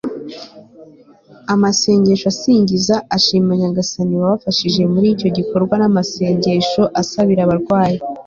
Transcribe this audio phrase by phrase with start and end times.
[1.53, 7.97] amasengesho asingiza, ashima nyagasani wabafashije muri icyo gikorwa n'amasengesho asabira abarwayi